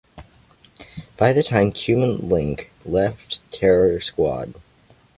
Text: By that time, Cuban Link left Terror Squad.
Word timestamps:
By 1.15 1.31
that 1.31 1.43
time, 1.45 1.71
Cuban 1.71 2.27
Link 2.27 2.71
left 2.83 3.41
Terror 3.51 3.99
Squad. 3.99 4.55